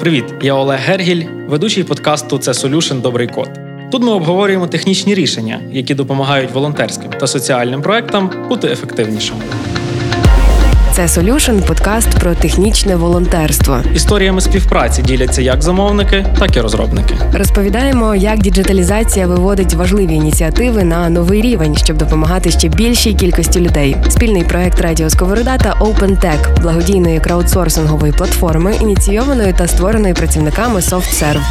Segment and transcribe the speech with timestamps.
[0.00, 3.50] Привіт, я Олег Гергіль, ведучий подкасту Це Solution Добрий код.
[3.90, 9.40] Тут ми обговорюємо технічні рішення, які допомагають волонтерським та соціальним проектам бути ефективнішими.
[10.96, 13.80] Це Solution– подкаст про технічне волонтерство.
[13.94, 17.14] Історіями співпраці діляться як замовники, так і розробники.
[17.32, 23.96] Розповідаємо, як діджиталізація виводить важливі ініціативи на новий рівень, щоб допомагати ще більшій кількості людей.
[24.08, 31.42] Спільний проект Радіо Сковорода та OpenTech– благодійної краудсорсингової платформи, ініційованої та створеної працівниками SoftServe.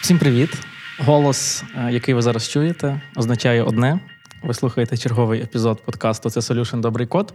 [0.00, 0.50] Всім привіт!
[0.98, 3.98] Голос, е, який ви зараз чуєте, означає одне.
[4.44, 7.34] Ви слухаєте черговий епізод подкасту Це Solution Добрий код.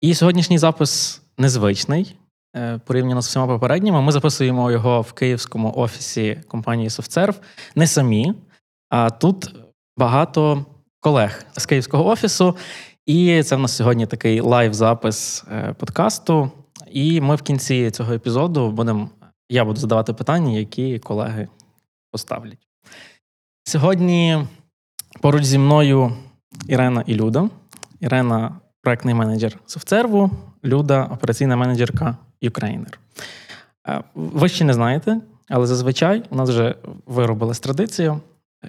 [0.00, 2.16] І сьогоднішній запис незвичний
[2.56, 4.02] е, порівняно з всіма попередніми.
[4.02, 7.34] Ми записуємо його в київському офісі компанії SoftServe.
[7.74, 8.34] Не самі,
[8.88, 9.54] а тут
[9.96, 10.66] багато
[11.00, 12.56] колег з київського офісу.
[13.06, 16.50] І це в нас сьогодні такий лайв-запис е, подкасту.
[16.90, 19.10] І ми в кінці цього епізоду будемо.
[19.48, 21.48] Я буду задавати питання, які колеги
[22.12, 22.68] поставлять.
[23.64, 24.46] Сьогодні
[25.20, 26.12] поруч зі мною
[26.66, 27.48] Ірена і Люда.
[28.00, 30.30] Ірена проектний менеджер SoftServe,
[30.64, 32.94] Люда операційна менеджерка Ukrainer.
[33.88, 36.74] Е, ви ще не знаєте, але зазвичай у нас вже
[37.06, 38.20] виробилась традиція,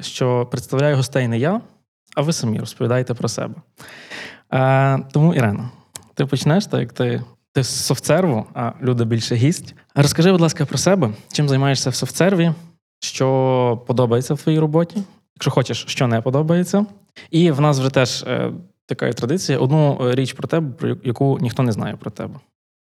[0.02, 1.61] що представляю гостей не я,
[2.16, 3.55] а ви самі розповідаєте про себе.
[4.53, 5.69] Е, тому, Ірена,
[6.14, 9.75] ти почнеш, так як ти ти з софтсерву, а Люда більше гість.
[9.95, 12.52] Розкажи, будь ласка, про себе, чим займаєшся в софтсерві,
[12.99, 15.03] що подобається в твоїй роботі,
[15.39, 16.85] якщо хочеш, що не подобається.
[17.31, 18.51] І в нас вже теж е,
[18.85, 22.33] така традиція: одну е, річ про тебе, про яку ніхто не знає про тебе.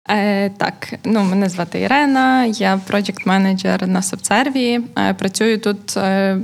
[0.09, 4.81] Е, Так, ну мене звати Ірена, я проєкт менеджер на Сабцерві.
[4.99, 6.39] Е, працюю тут е,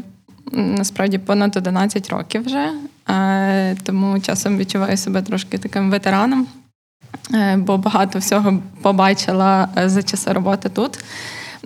[0.52, 2.68] насправді понад 11 років вже,
[3.10, 6.46] е, тому часом відчуваю себе трошки таким ветераном,
[7.34, 10.98] е, бо багато всього побачила е, за часи роботи тут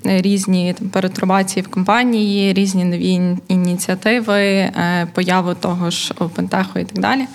[0.05, 6.99] різні там, перетрубації в компанії, різні нові ініціативи, е, появу того ж опентеху і так
[6.99, 7.27] далі.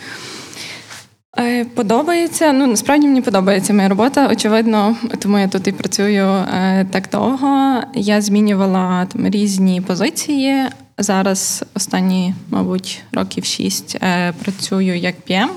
[1.39, 2.53] Е, подобається.
[2.53, 7.81] Ну, насправді мені подобається моя робота, очевидно, тому я тут і працюю е, так довго.
[7.93, 10.65] Я змінювала там різні позиції.
[10.97, 13.99] Зараз останні, мабуть, років шість
[14.43, 15.49] працюю як PM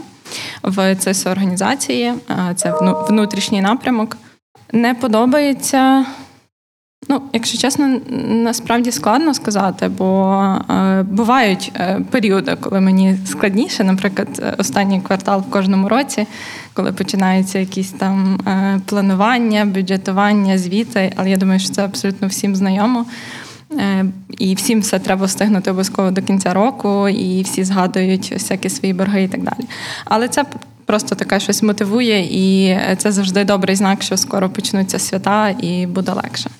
[0.62, 2.12] в ЦС організації.
[2.54, 2.74] Це
[3.08, 4.16] внутрішній напрямок.
[4.72, 6.06] Не подобається.
[7.08, 10.34] Ну, якщо чесно, насправді складно сказати, бо
[10.70, 16.26] е, бувають е, періоди, коли мені складніше, наприклад, останній квартал в кожному році,
[16.74, 21.12] коли починаються якісь там е, планування, бюджетування, звіти.
[21.16, 23.06] Але я думаю, що це абсолютно всім знайомо.
[23.72, 24.04] Е,
[24.38, 29.22] і всім все треба встигнути обов'язково до кінця року, і всі згадують всякі свої борги
[29.22, 29.68] і так далі.
[30.04, 30.44] Але це
[30.84, 36.12] просто таке щось мотивує, і це завжди добрий знак, що скоро почнуться свята і буде
[36.12, 36.50] легше.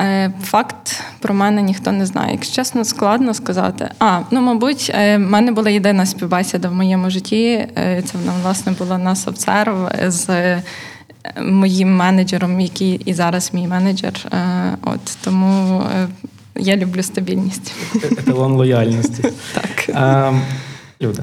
[0.00, 2.32] Е, факт про мене ніхто не знає.
[2.32, 3.90] Якщо чесно, складно сказати.
[3.98, 7.44] А, ну, мабуть, е, в мене була єдина співбесіда в моєму житті.
[7.78, 10.56] Е, це вона, власне, була на обсерв з
[11.42, 14.14] моїм менеджером, який і зараз мій менеджер.
[14.82, 15.82] От Тому
[16.56, 17.72] я люблю стабільність.
[17.94, 19.22] Еталон лояльності.
[19.54, 19.96] Так.
[21.02, 21.22] Люда,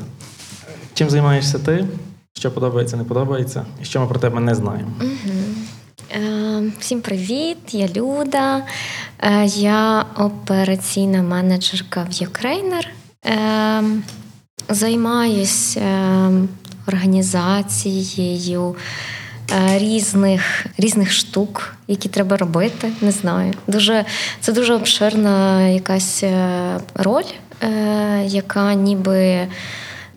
[0.93, 1.85] чим займаєшся ти?
[2.33, 4.91] Що подобається, не подобається, і що ми про тебе не знаємо.
[6.79, 8.61] Всім привіт, я Люда,
[9.19, 12.87] е, я операційна менеджерка в Ukrainer.
[13.25, 13.83] Е,
[14.69, 15.81] займаюся
[16.87, 18.75] організацією
[19.75, 22.91] різних різних штук, які треба робити.
[23.01, 23.53] Не знаю.
[23.67, 24.05] Дуже,
[24.39, 26.23] Це дуже обширна якась
[26.95, 27.31] роль,
[28.25, 29.47] яка ніби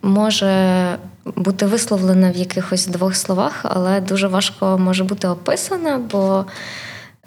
[0.03, 0.97] може
[1.37, 6.45] бути висловлена в якихось двох словах, але дуже важко може бути описана, бо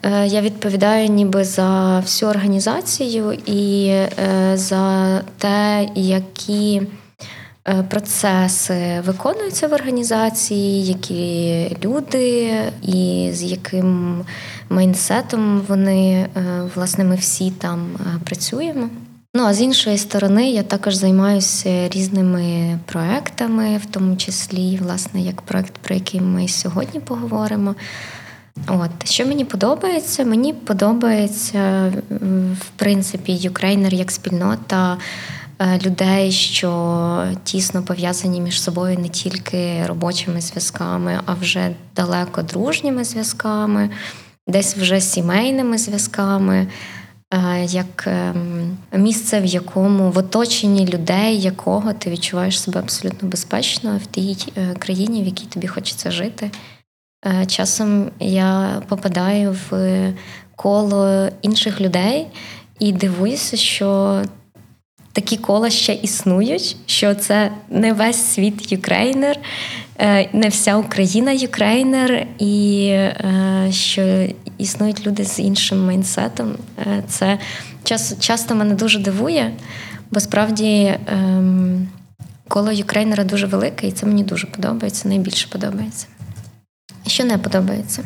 [0.02, 4.10] е, я відповідаю ніби за всю організацію і е,
[4.54, 6.82] за те, які
[7.68, 14.20] е, процеси виконуються в організації, які люди, і з яким
[14.70, 16.26] майнсетом вони,
[16.74, 17.88] власне, ми всі там
[18.24, 18.88] працюємо.
[19.34, 25.42] Ну а з іншої сторони, я також займаюся різними проектами, в тому числі, власне, як
[25.42, 27.74] проект, про який ми сьогодні поговоримо.
[28.66, 31.92] От що мені подобається, мені подобається
[32.60, 34.98] в принципі Ukraїner як спільнота
[35.58, 43.04] е, людей, що тісно пов'язані між собою не тільки робочими зв'язками, а вже далеко дружніми
[43.04, 43.90] зв'язками,
[44.46, 46.66] десь вже сімейними зв'язками.
[47.34, 54.00] Е, як ем, місце, в якому в оточенні людей, якого ти відчуваєш себе абсолютно безпечно
[54.02, 56.50] в тій е, країні, в якій тобі хочеться жити.
[57.26, 60.12] Е, часом я попадаю в
[60.56, 62.26] коло інших людей
[62.78, 64.22] і дивуюся, що
[65.20, 69.38] такі кола ще існують, що це не весь світ Ukraїner,
[69.98, 74.28] е, не вся Україна Ukraїner, і е, що
[74.58, 76.54] існують люди з іншим mindset ом.
[76.78, 77.38] Е, це
[78.18, 79.52] часто мене дуже дивує,
[80.10, 81.88] бо справді ем,
[82.48, 86.06] коло Ukraїner а дуже велике, і це мені дуже подобається, найбільше подобається.
[87.06, 88.02] Що не подобається?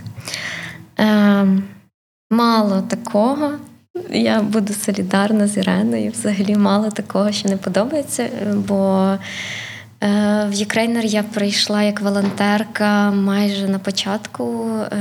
[0.96, 1.64] Ем,
[2.30, 3.50] мало такого.
[4.10, 6.10] Я буду солідарна з Іреною.
[6.10, 8.28] Взагалі мало такого, що не подобається.
[8.54, 9.12] Бо
[10.02, 14.96] е, в Ukraїner я прийшла як волонтерка майже на початку е,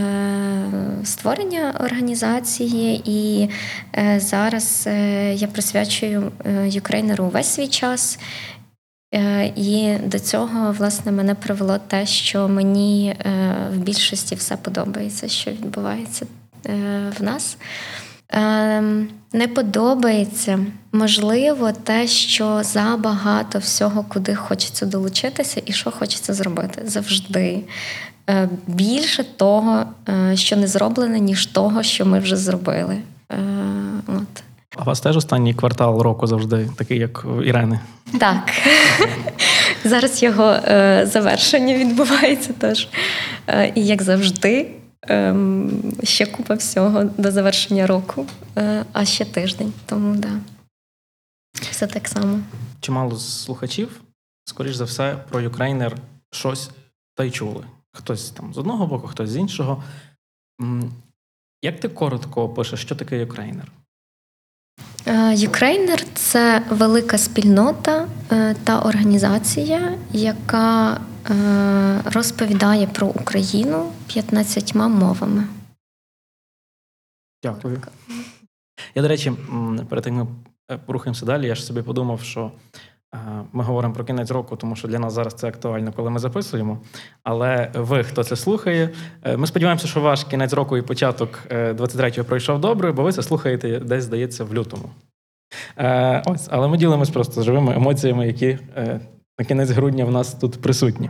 [1.04, 3.50] створення організації, і
[3.98, 4.90] е, зараз
[5.34, 6.32] я присвячую
[6.66, 8.20] Ukraїner у увесь свій час.
[9.56, 13.16] І до цього власне мене привело те, що мені
[13.74, 16.26] в більшості все подобається, що відбувається
[17.20, 17.58] в нас.
[18.30, 20.60] Ем, не подобається,
[20.92, 27.64] можливо, те, що забагато всього, куди хочеться долучитися, і що хочеться зробити завжди.
[28.30, 32.98] Е, більше того, е, що не зроблене, ніж того, що ми вже зробили.
[33.32, 33.38] Е,
[34.08, 34.44] от.
[34.78, 37.80] А у вас теж останній квартал року завжди такий, як у Ірени?
[38.20, 38.52] Так.
[39.86, 40.56] Зараз його
[41.04, 42.88] завершення відбувається теж.
[43.76, 44.68] І як завжди,
[45.08, 48.26] Ем, ще купа всього до завершення року,
[48.58, 49.74] е, а ще тиждень.
[49.86, 50.40] Тому да.
[51.54, 52.40] Все так само.
[52.80, 54.02] Чимало слухачів,
[54.46, 55.98] скоріш за все, про Ukraїner
[56.32, 56.70] щось
[57.16, 57.66] та й чули.
[57.92, 59.84] Хтось там з одного боку, хтось з іншого.
[61.62, 63.72] Як ти коротко опишеш, що таке Ukraїner?
[65.34, 71.02] Ukraїner це велика спільнота е, та організація, яка
[72.06, 75.44] розповідає про Україну 15 мовами.
[77.44, 77.82] Дякую.
[78.96, 79.32] Я, до речі,
[79.90, 80.32] перед тим, як ми
[80.72, 82.52] е, порухаємося далі, я ж собі подумав, що
[83.14, 83.18] е,
[83.54, 86.80] ми говоримо про кінець року, тому що для нас зараз це актуально, коли ми записуємо.
[87.24, 88.90] Але ви, хто це слухає,
[89.38, 93.80] ми сподіваємося, що ваш кінець року і початок 23-го пройшов добре, бо ви це слухаєте
[93.80, 94.90] десь, здається, в лютому.
[96.26, 98.60] Ось, але ми ділимось просто живими емоціями, які
[99.40, 101.10] на кінець грудня в нас тут присутні.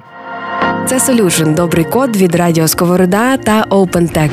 [0.87, 4.31] Це Solution– добрий код від Радіо Сковорода та OpenTech.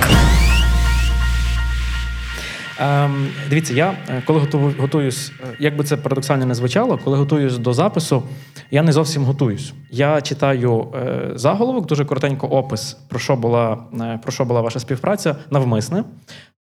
[2.79, 4.41] Ем, Дивіться, я е, коли
[4.79, 8.23] готуюсь, е, як би це парадоксально не звучало, коли готуюсь до запису,
[8.71, 9.73] я не зовсім готуюсь.
[9.91, 14.81] Я читаю е, заголовок, дуже коротенько опис, про що була е, про що була ваша
[14.81, 16.05] співпраця навмисне.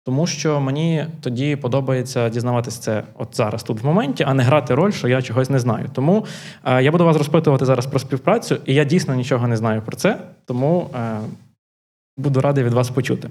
[0.09, 4.75] Тому що мені тоді подобається дізнаватися це от зараз, тут в моменті, а не грати
[4.75, 5.89] роль, що я чогось не знаю.
[5.94, 6.25] Тому
[6.65, 9.97] е, я буду вас розпитувати зараз про співпрацю, і я дійсно нічого не знаю про
[9.97, 11.19] це, тому е,
[12.17, 13.29] буду радий від вас почути.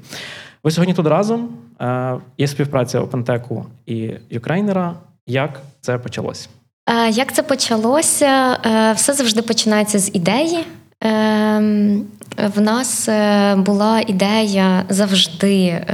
[0.64, 1.48] Ви сьогодні тут разом.
[1.80, 4.94] Е, є співпраця OpenTech і Юкрейнера.
[5.26, 6.48] Як це почалося?
[6.90, 8.58] Е, як це почалося?
[8.66, 10.64] Е, все завжди починається з ідеї.
[11.00, 12.06] Ем,
[12.54, 15.64] в нас е, була ідея завжди.
[15.64, 15.84] Е,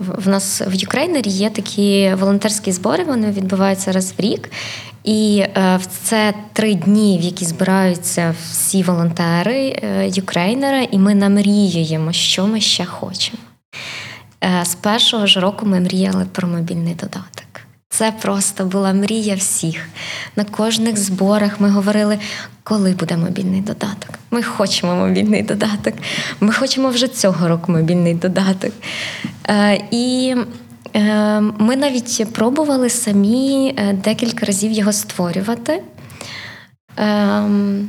[0.00, 4.50] в нас в Ukraїner і є такі волонтерські збори, вони відбуваються раз в рік.
[5.04, 9.82] І е, це три дні, в які збираються всі волонтери
[10.14, 13.38] Ukraїner а, і ми намріюємо, що ми ще хочемо.
[14.62, 17.45] З першого ж року ми мріяли про мобільний додаток.
[17.88, 19.88] Це просто була мрія всіх.
[20.36, 22.18] На кожних зборах ми говорили,
[22.62, 24.10] коли буде мобільний додаток.
[24.30, 25.94] Ми хочемо мобільний додаток.
[26.40, 28.72] Ми хочемо вже цього року мобільний додаток.
[29.48, 30.34] Е, і
[30.94, 35.82] е, ми навіть пробували самі е, декілька разів його створювати.
[36.96, 37.88] Ем,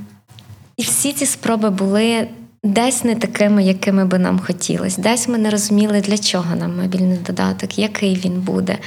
[0.77, 2.27] і всі ці спроби були
[2.67, 5.01] десь не такими, якими би нам хотілося.
[5.01, 8.77] Десь ми не розуміли, для чого нам мобільний додаток, який він буде.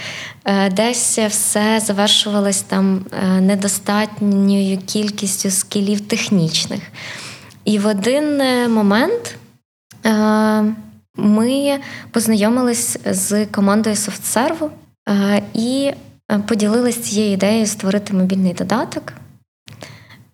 [0.44, 6.80] Е, десь все завершувалось там е, недостатньою кількістю скілів технічних.
[7.64, 9.36] І в один е, момент
[11.16, 11.78] ми
[12.10, 14.68] познайомились з командою SoftServe
[15.54, 15.92] і
[16.46, 19.12] поділилися цією ідеєю створити мобільний додаток.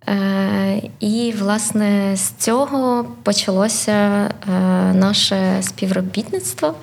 [0.08, 4.52] Е, і, власне, з цього почалося е,
[4.94, 6.74] наше співробітництво.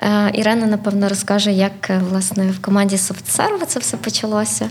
[0.00, 4.70] Е, Ірена, напевно, розкаже, як власне в команді SoftServe це все почалося.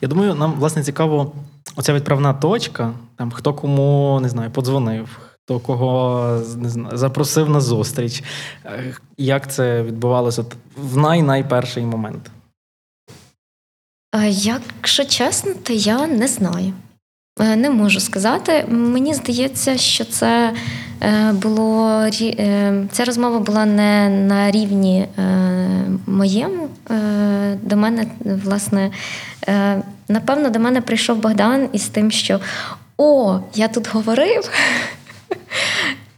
[0.00, 1.32] Я думаю, нам власне цікаво
[1.76, 7.60] оця відправна точка, там хто кому не знаю, подзвонив, хто кого не знаю, запросив на
[7.60, 8.22] зустріч.
[9.16, 10.44] Як це відбувалося
[10.76, 12.30] в най-найперший момент?
[14.28, 16.72] Якщо чесно, то я не знаю.
[17.40, 18.64] Е, не можу сказати.
[18.68, 20.52] Мені здається, що це
[21.02, 22.02] е, було
[22.92, 25.06] ця розмова була не на рівні
[26.06, 26.68] моєму.
[27.62, 28.90] До мене, власне,
[30.08, 32.40] напевно, до мене прийшов Богдан із тим, що
[32.96, 34.50] о, я тут говорив,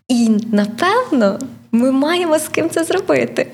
[0.08, 1.38] і напевно
[1.72, 3.46] ми маємо з ким це зробити.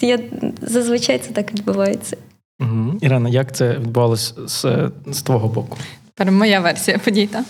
[0.00, 0.18] Я
[0.62, 2.16] Зазвичай це так відбувається.
[2.60, 2.98] Угу.
[3.00, 5.78] Ірина, як це відбувалося з, з твого боку?
[6.24, 7.44] Моя версія подій, так?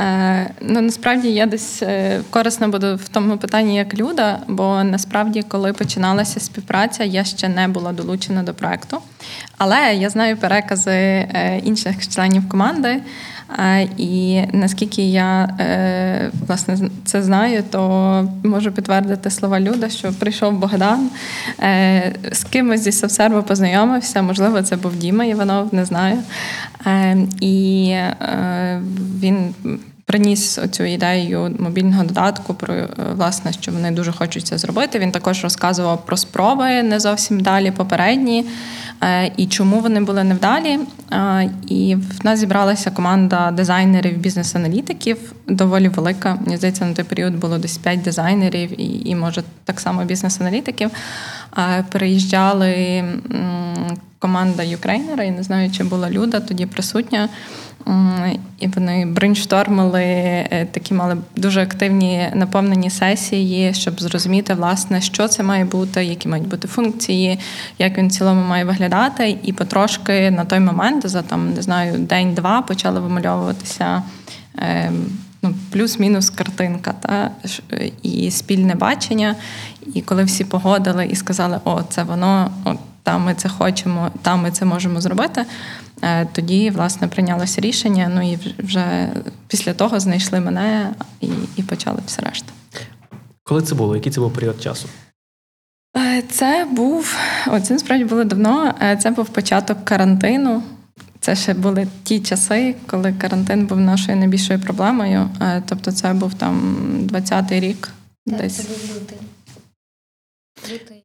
[0.00, 5.42] Е, ну насправді я десь е, корисна буду в тому питанні як люда, бо насправді,
[5.42, 8.98] коли починалася співпраця, я ще не була долучена до проекту.
[9.58, 13.02] Але я знаю перекази е, інших членів команди.
[13.96, 21.10] І наскільки я е, власне це знаю, то можу підтвердити слова Люда, що прийшов Богдан
[21.60, 24.22] е, з кимось зі Совсерва познайомився.
[24.22, 26.18] Можливо, це був Діма Іванов, не знаю.
[26.86, 27.94] Е, і
[29.20, 29.54] він.
[30.08, 32.74] Приніс цю ідею мобільного додатку про
[33.14, 34.98] власне, що вони дуже хочуть це зробити.
[34.98, 38.44] Він також розказував про спроби не зовсім далі, попередні.
[39.02, 40.78] Е, і чому вони були невдалі.
[41.12, 46.38] Е, і в нас зібралася команда дизайнерів, бізнес-аналітиків, доволі велика.
[46.40, 50.90] Мені здається, на той період було десь 5 дизайнерів і, і може, так само бізнес-аналітиків.
[51.58, 53.04] Е, переїжджали
[54.18, 57.28] команда Юкрейнера, я не знаю, чи була Люда тоді присутня.
[58.58, 65.42] І вони брейнштормили, е, такі мали дуже активні наповнені сесії, щоб зрозуміти, власне, що це
[65.42, 67.38] має бути, які мають бути функції,
[67.78, 69.38] як він в цілому має виглядати.
[69.42, 74.02] І потрошки на той момент, за там не знаю, день-два почали вимальовуватися.
[74.58, 75.06] Ем,
[75.42, 77.30] ну, плюс-мінус картинка, та
[78.02, 79.34] і спільне бачення.
[79.94, 84.42] І коли всі погодили і сказали, о, це воно, о, там ми це хочемо, там
[84.42, 85.44] ми це можемо зробити.
[86.02, 88.10] Е, тоді, власне, прийнялося рішення.
[88.14, 89.12] Ну і вже
[89.48, 92.52] після того знайшли мене і і почали все решта.
[93.42, 93.96] Коли це було?
[93.96, 94.88] Який це був період часу?
[95.96, 98.74] Е, це був о, це насправді було давно.
[98.82, 100.62] Е, це був початок карантину.
[101.20, 105.30] Це ще були ті часи, коли карантин був нашою найбільшою проблемою.
[105.66, 106.56] Тобто, це був там
[107.12, 107.88] 20-й рік.
[108.26, 108.56] Так, десь.
[108.56, 109.18] Це був лютий.
[110.72, 111.04] Лютий.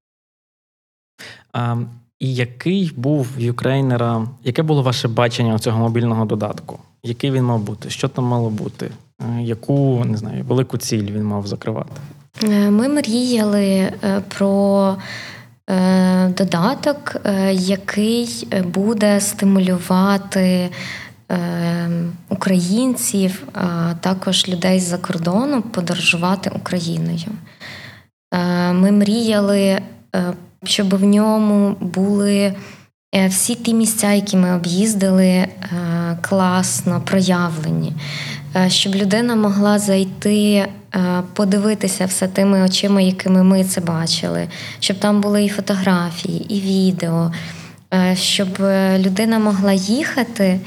[2.23, 6.79] І який був в Юкрейнера, яке було ваше бачення цього мобільного додатку?
[7.03, 7.89] Який він мав бути?
[7.89, 8.91] Що там мало бути?
[9.21, 11.91] Е, яку не знаю, велику ціль він мав закривати?
[12.43, 14.95] Е, ми мріяли е, про
[16.37, 17.15] додаток,
[17.51, 20.69] який буде стимулювати
[22.29, 27.31] українців, а також людей з-за кордону подорожувати Україною.
[28.73, 29.81] Ми мріяли
[30.63, 32.53] щоб в ньому були
[33.15, 35.47] е, всі ті місця, які ми об'їздили, е,
[36.21, 37.93] класно проявлені,
[38.55, 40.65] е, щоб людина могла зайти.
[41.33, 44.47] Подивитися все тими очима, якими ми це бачили,
[44.79, 47.31] щоб там були і фотографії, і відео,
[48.13, 48.47] щоб
[48.97, 50.59] людина могла їхати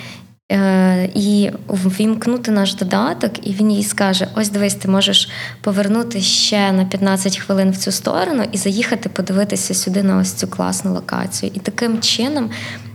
[1.14, 5.28] і ввімкнути наш додаток, і він їй скаже: Ось дивись, ти можеш
[5.60, 10.48] повернути ще на 15 хвилин в цю сторону і заїхати подивитися сюди на ось цю
[10.48, 11.52] класну локацію.
[11.54, 12.50] І таким чином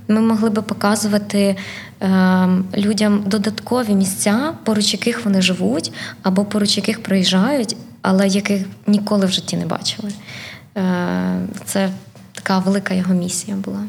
[0.08, 1.56] ми могли би показувати
[2.02, 5.94] е, людям додаткові місця, поруч яких вони живуть,
[6.24, 10.12] або поруч яких проїжджають, але яких ніколи в житті не бачили.
[10.78, 11.90] Е, це
[12.32, 13.84] така велика його місія була.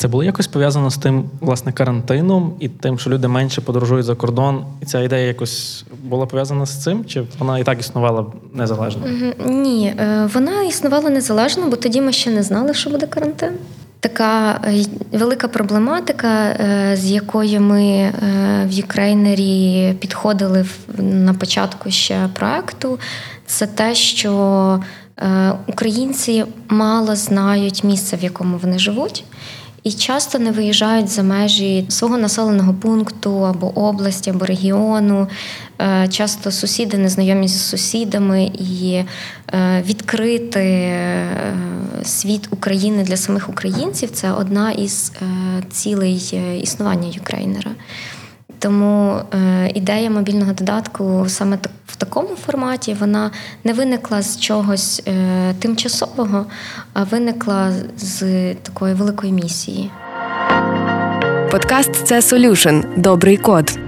[0.00, 4.14] Це було якось пов'язано з тим, власне, карантином і тим, що люди менше подорожують за
[4.14, 9.02] кордон, і ця ідея якось була пов'язана з цим, чи вона і так існувала незалежно?
[9.46, 13.50] Ні, е, вона існувала незалежно, бо тоді ми ще не знали, що буде карантин.
[14.00, 18.12] Така е, велика проблематика, е, з якою ми
[18.66, 20.66] в Ukraїner і підходили
[20.98, 22.98] на початку ще проекту,
[23.46, 24.80] це те, що
[25.66, 29.24] українці мало знають місце, в якому вони живуть
[29.82, 35.28] і часто не виїжджають за межі свого населеного пункту або області, або регіону.
[35.80, 39.04] Е, часто сусіди незнайомі з сусідами і
[39.52, 41.26] е, відкрити е,
[42.04, 45.12] світ України для самих українців це одна із
[45.70, 47.70] цілей існування Юкрейнера.
[48.60, 53.30] Тому е, ідея мобільного додатку саме в такому форматі вона
[53.64, 56.46] не виникла з чогось е, тимчасового,
[56.92, 59.90] а виникла з такої великої місії.
[61.50, 63.00] Подкаст це Solution.
[63.00, 63.78] Добрий код.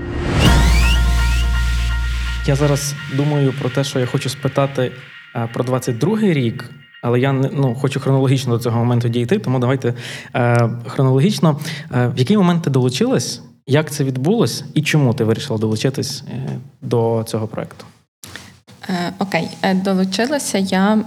[2.46, 4.92] Я зараз думаю про те, що я хочу спитати
[5.36, 6.70] е, про 22-й рік.
[7.02, 9.94] Але я ну, хочу хронологічно до цього моменту дійти, тому давайте
[10.34, 11.60] е, хронологічно.
[11.94, 16.58] Е, в який момент ти долучилась Як це відбулось і чому ти вирішила долучитись е,
[16.82, 17.84] до цього проекту?
[18.88, 20.98] Е, окей, е, долучилася я.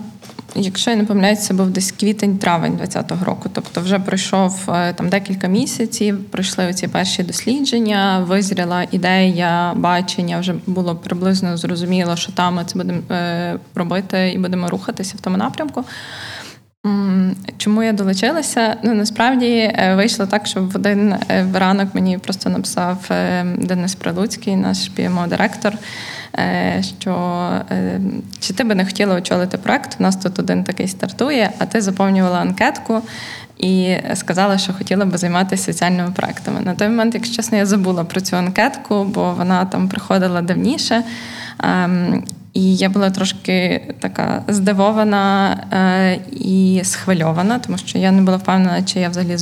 [0.58, 3.50] Якщо я не помиляюся, це був десь квітень-травень 2020 року.
[3.54, 10.40] Тобто, вже пройшов там декілька місяців, пройшли оці перші дослідження, визріла ідея, бачення.
[10.40, 13.02] Вже було приблизно зрозуміло, що там ми це будемо
[13.76, 15.84] робити і будемо рухатися в тому напрямку.
[17.58, 18.78] Чому я долучилася?
[18.84, 21.16] Ну насправді вийшло так, що в один
[21.54, 23.10] ранок мені просто написав
[23.58, 25.74] Денис Прилуцький, наш PMO-директор.
[26.38, 27.12] Е, що
[27.72, 28.00] е,
[28.40, 29.96] чи ти би не хотіла очолити проект?
[30.00, 33.02] У нас тут один такий стартує, а ти заповнювала анкетку.
[33.58, 36.62] І сказала, що хотіла би займатися соціальними проектами.
[36.62, 41.04] На той момент, якщо чесно, я забула про цю анкетку, бо вона там приходила давніше.
[42.56, 48.84] І я була трошки така здивована е, і схвильована, тому що я не була впевнена,
[48.84, 49.38] чи я взагалі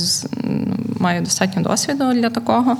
[1.00, 2.76] маю достатньо досвіду для такого.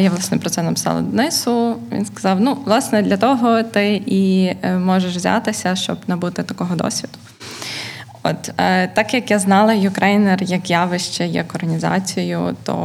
[0.00, 1.76] Я власне про це написала Денису.
[1.92, 7.14] Він сказав: ну, власне, для того ти і е, можеш взятися, щоб набути такого досвіду.
[8.22, 12.76] От е, так як я знала Ukraїner як явище, як організацію, то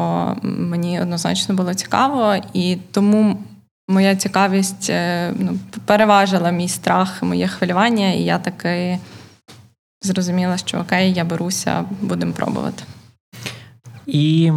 [0.43, 3.37] мені однозначно було цікаво, і тому
[3.87, 8.99] моя цікавість е, ну, переважила мій страх, моє хвилювання, і я таки
[10.01, 12.83] зрозуміла, що окей, я беруся, будемо пробувати.
[14.07, 14.51] І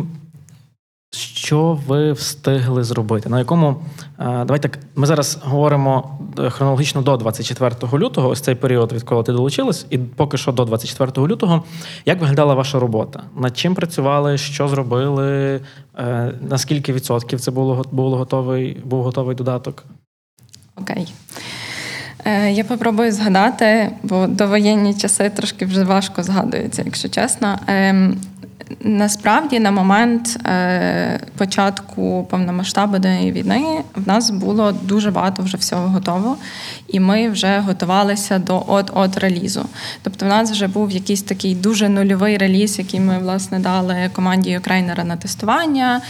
[1.11, 3.29] що ви встигли зробити?
[3.29, 3.83] На якому
[4.19, 9.33] давайте так, ми зараз говоримо е, хронологічно до 24 лютого, ось цей період, відколи ти
[9.33, 11.65] долучилась, і поки що до 24 лютого.
[12.07, 13.23] Як виглядала ваша робота?
[13.37, 14.39] Над чим працювали?
[14.39, 15.61] Що зробили?
[15.99, 19.85] Е, наскільки відсотків це було було готовий, був готовий додаток?
[20.77, 21.13] Окей.
[22.51, 27.59] Я попробую згадати, бо довоєнні часи трошки вже важко згадуються, якщо чесно.
[28.81, 36.37] Насправді, на момент е, початку повномасштабної війни в нас було дуже багато вже всього готово,
[36.89, 39.65] і ми вже готувалися до от-от релізу.
[40.03, 44.59] Тобто, в нас вже був якийсь такий дуже нульовий реліз, який ми власне дали команді
[44.59, 46.01] Українера на тестування.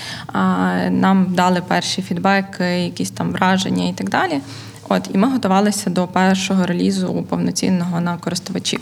[0.91, 4.41] Нам дали перші фідбеки, якісь там враження і так далі.
[4.89, 8.81] От і ми готувалися до першого релізу повноцінного на користувачів.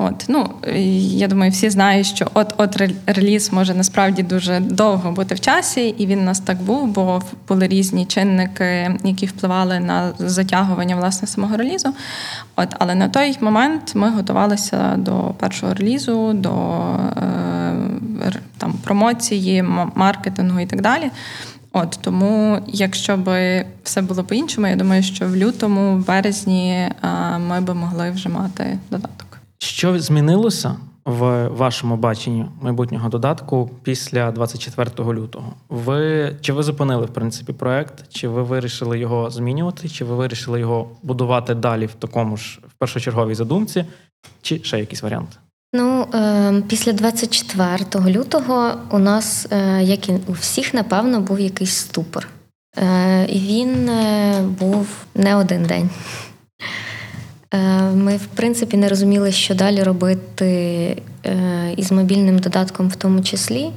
[0.00, 0.50] От, ну
[1.16, 5.88] я думаю, всі знають, що от от реліз може насправді дуже довго бути в часі,
[5.88, 11.28] і він у нас так був, бо були різні чинники, які впливали на затягування власне
[11.28, 11.94] самого релізу.
[12.56, 16.52] От, але на той момент ми готувалися до першого релізу, до
[17.16, 21.10] е, там промоції, маркетингу і так далі.
[21.72, 26.94] От тому, якщо би все було по-іншому, я думаю, що в лютому, в березні е,
[27.38, 29.27] ми би могли вже мати додаток.
[29.58, 35.52] Що змінилося в вашому баченні майбутнього додатку після 24 лютого?
[35.68, 38.04] Ви чи ви зупинили в принципі проект?
[38.08, 39.88] Чи ви вирішили його змінювати?
[39.88, 43.84] Чи ви вирішили його будувати далі в такому ж в першочерговій задумці,
[44.42, 45.36] чи ще якісь варіанти?
[45.72, 51.76] Ну, е, після 24 лютого у нас, е, як і у всіх, напевно, був якийсь
[51.76, 52.28] ступор.
[52.76, 53.90] Е, і він
[54.60, 55.90] був не один день.
[57.54, 60.46] Е, ми, в принципі, не розуміли, що далі робити
[61.26, 63.70] е, із мобільним додатком, в тому числі,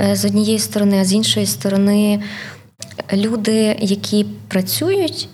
[0.00, 2.22] е, з однієї сторони, а з іншої сторони,
[3.12, 5.28] люди, які працюють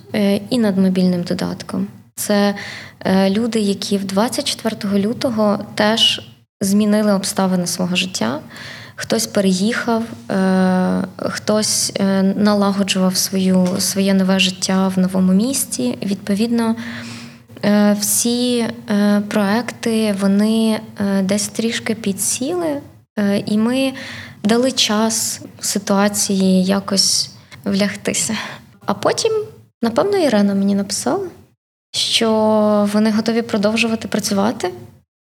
[0.49, 2.55] і над мобільним додатком, це
[3.29, 6.21] люди, які в 24 лютого теж
[6.61, 8.39] змінили обставини свого життя.
[8.95, 10.03] Хтось переїхав,
[11.17, 11.93] хтось
[12.35, 15.97] налагоджував свою, своє нове життя в новому місті.
[16.05, 16.75] Відповідно.
[17.65, 22.81] Е, всі е, проекти вони е, десь трішки підсіли,
[23.45, 23.93] і ми
[24.43, 27.31] дали час ситуації якось
[27.63, 28.35] влягтися.
[28.85, 29.31] А потім,
[29.81, 31.27] напевно, Ірена мені написала,
[31.91, 32.29] що
[32.93, 34.71] вони готові продовжувати працювати.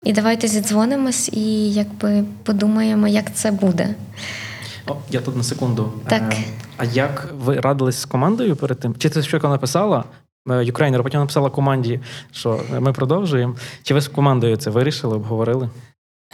[0.05, 3.95] І давайте зідзвонимось і якби подумаємо, як це буде.
[4.87, 5.93] О, Я тут на секунду.
[6.07, 6.35] Так.
[6.77, 8.95] А як ви радились з командою перед тим?
[8.95, 10.03] Чи це що написала?
[10.47, 11.99] Ukraїner потім написала команді,
[12.31, 13.55] що ми продовжуємо.
[13.83, 15.69] Чи ви з командою це вирішили, обговорили?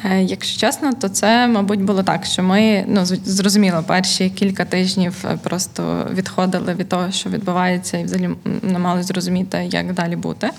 [0.06, 5.26] Е, якщо чесно, то це, мабуть, було так, що ми ну зрозуміло, перші кілька тижнів
[5.26, 8.30] е, просто відходили від того, що відбувається, і взагалі
[8.62, 10.50] не мали зрозуміти, як далі бути.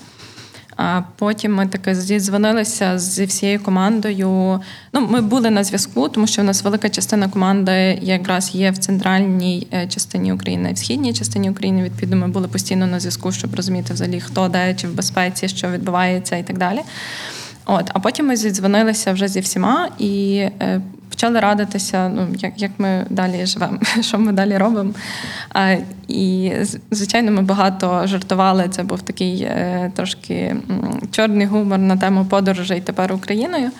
[0.75, 4.59] А потім ми таки зідзвонилися зі всією командою.
[4.93, 8.77] Ну, ми були на зв'язку, тому що в нас велика частина команди якраз є в
[8.77, 11.83] центральній е, частині України в східній частині України.
[11.83, 15.71] Відповідно, ми були постійно на зв'язку, щоб розуміти взагалі, хто де чи в безпеці, що
[15.71, 16.79] відбувається, і так далі.
[17.65, 20.35] От, а потім ми зідзвонилися вже зі всіма і.
[20.61, 20.81] Е,
[21.21, 24.93] почали радитися, ну як як ми далі живемо, що ми далі робимо.
[26.07, 26.51] І
[26.91, 28.69] звичайно, ми багато жартували.
[28.69, 30.55] Це був такий е, трошки
[31.11, 33.71] чорний гумор на тему подорожей тепер Україною.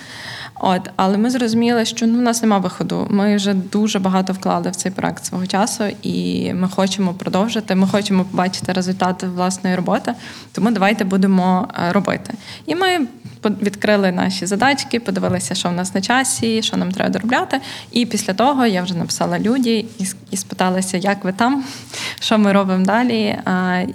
[0.59, 3.07] От, але ми зрозуміли, що ну, у нас нема виходу.
[3.09, 7.75] Ми вже дуже багато вклали в цей проект свого часу, і ми хочемо продовжити.
[7.75, 10.13] Ми хочемо побачити результати власної роботи.
[10.51, 12.33] Тому давайте будемо е, робити.
[12.65, 13.07] І ми
[13.49, 17.59] відкрили наші задачки, подивилися, що в нас на часі, що нам треба доробляти.
[17.91, 19.85] І після того я вже написала люди
[20.31, 21.63] і спиталася, як ви там,
[22.19, 23.37] що ми робимо далі.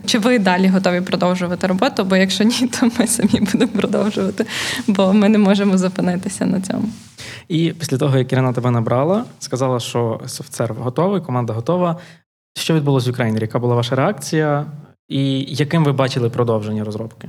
[0.06, 2.04] Чи ви далі готові продовжувати роботу?
[2.04, 4.46] Бо якщо ні, то ми самі будемо продовжувати,
[4.86, 6.88] бо ми не можемо зупинитися на цьому.
[7.48, 11.96] І після того, як Ірина тебе набрала, сказала, що софтсерв готовий, команда готова.
[12.58, 13.38] Що відбулося в Україні?
[13.40, 14.66] Яка була ваша реакція?
[15.08, 17.28] І яким ви бачили продовження розробки?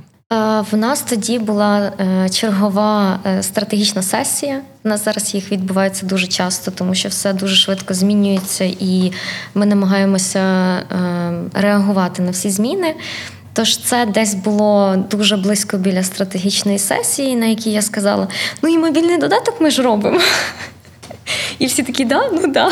[0.70, 4.60] В нас тоді була е, чергова е, стратегічна сесія.
[4.84, 9.12] У нас зараз їх відбувається дуже часто, тому що все дуже швидко змінюється, і
[9.54, 12.94] ми намагаємося е, реагувати на всі зміни.
[13.52, 18.28] Тож це десь було дуже близько біля стратегічної сесії, на якій я сказала:
[18.62, 20.20] ну і мобільний додаток ми ж робимо.
[21.58, 22.70] І всі такі, да, ну да.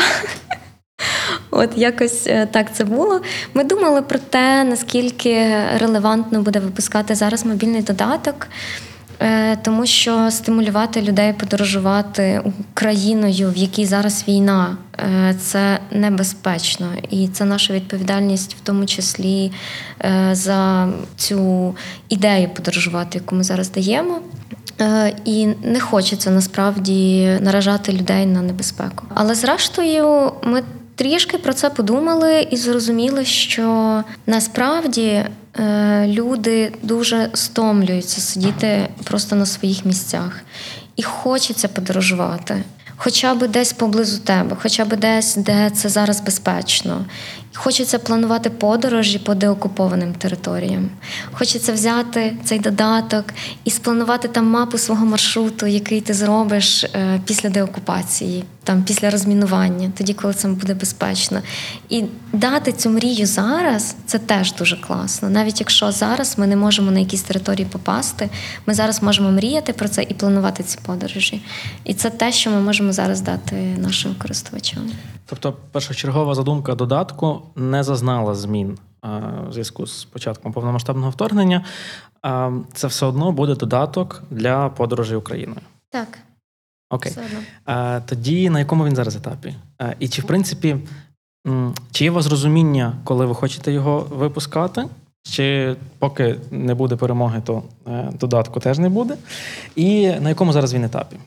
[1.51, 3.21] От якось е, так це було.
[3.53, 8.47] Ми думали про те, наскільки релевантно буде випускати зараз мобільний додаток.
[9.19, 17.27] Е, тому що стимулювати людей подорожувати Україною, в якій зараз війна, е, це небезпечно, і
[17.27, 19.51] це наша відповідальність, в тому числі
[20.31, 21.75] за цю
[22.09, 24.19] ідею подорожувати, яку ми зараз даємо.
[25.25, 29.05] І не хочеться насправді наражати людей на небезпеку.
[29.13, 30.63] Але зрештою, ми
[30.97, 35.25] Трішки про це подумали і зрозуміли, що насправді
[35.59, 40.41] е, люди дуже стомлюються сидіти просто на своїх місцях,
[40.95, 42.63] і хочеться подорожувати,
[42.95, 47.05] хоча б десь поблизу тебе, хоча б десь, де це зараз безпечно.
[47.53, 50.89] Хочеться планувати подорожі по деокупованим територіям.
[51.31, 53.25] Хочеться взяти цей додаток
[53.63, 59.91] і спланувати там мапу свого маршруту, який ти зробиш е, після деокупації, там після розмінування,
[59.97, 61.41] тоді, коли це буде безпечно.
[61.89, 62.03] І
[62.33, 65.29] дати цю мрію зараз це теж дуже класно.
[65.29, 68.29] Навіть якщо зараз ми не можемо на якісь території попасти,
[68.65, 71.41] ми зараз можемо мріяти про це і планувати ці подорожі.
[71.83, 74.91] І це те, що ми можемо зараз дати нашим користувачам.
[75.25, 78.77] Тобто, першочергова задумка додатку не зазнала змін
[79.47, 81.65] в зв'язку з початком повномасштабного вторгнення.
[82.73, 85.61] Це все одно буде додаток для подорожей Україною.
[85.89, 86.07] Так.
[86.89, 87.11] Окей.
[87.11, 89.55] Все Тоді на якому він зараз етапі?
[89.99, 90.75] І чи в принципі,
[91.91, 94.83] чи є у вас розуміння, коли ви хочете його випускати?
[95.23, 99.17] Чи поки не буде перемоги, то е, додатку теж не буде.
[99.75, 101.17] І на якому зараз він етапі?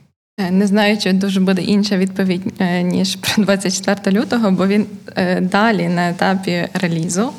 [0.41, 4.87] Е, не знаю, чи дуже буде інша відповідь е, ніж про 24 лютого, бо він
[5.17, 7.33] е, далі на етапі релізу.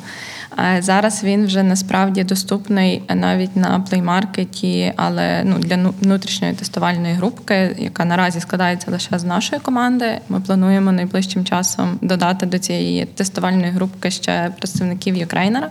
[0.78, 8.04] Зараз він вже насправді доступний навіть на плеймаркеті, але ну для внутрішньої тестувальної групки, яка
[8.04, 10.18] наразі складається лише з нашої команди.
[10.28, 15.70] Ми плануємо найближчим часом додати до цієї тестувальної групки ще представників Юкрейнера.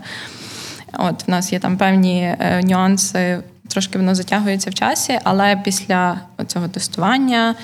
[0.94, 3.40] От в нас є там певні нюанси
[3.72, 7.56] трошки воно затягується в часі, але після цього тестування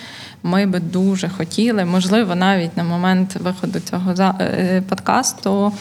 [0.43, 5.73] ми би дуже хотіли, можливо, навіть на момент виходу цього е, подкасту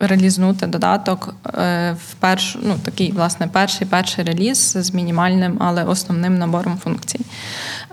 [0.00, 6.38] релізнути додаток е, в першу, ну такий власне перший перший реліз з мінімальним, але основним
[6.38, 7.20] набором функцій.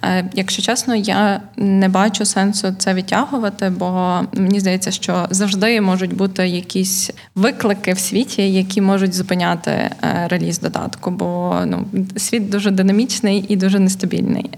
[0.03, 6.15] Е, якщо чесно, я не бачу сенсу це відтягувати, бо мені здається, що завжди можуть
[6.15, 9.91] бути якісь виклики в світі, які можуть зупиняти е,
[10.29, 11.85] реліз додатку, бо ну
[12.17, 14.49] світ дуже динамічний і дуже нестабільний.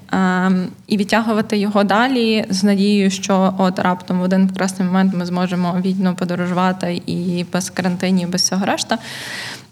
[0.87, 5.77] І відтягувати його далі з надією, що от раптом в один прекрасний момент ми зможемо
[5.85, 8.97] вільно подорожувати і без карантинів, без всього решта.